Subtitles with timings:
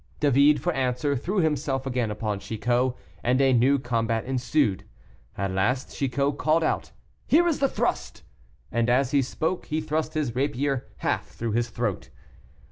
[0.19, 4.83] David, for answer, threw himself again upon Chicot, and a new combat ensued.
[5.37, 6.91] At last Chicot called out,
[7.27, 8.23] "Here is the thrust,"
[8.71, 12.09] and as he spoke, he thrust his rapier half through his throat.